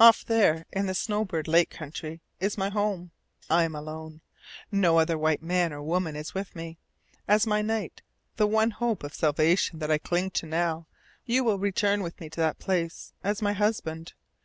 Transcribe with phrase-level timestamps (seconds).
[0.00, 3.12] Off there, in the Snowbird Lake country, is my home.
[3.48, 4.20] I am alone.
[4.72, 6.80] No other white man or woman is with me.
[7.28, 8.02] As my knight,
[8.34, 10.88] the one hope of salvation that I cling to now,
[11.24, 14.14] you will return with me to that place as my husband.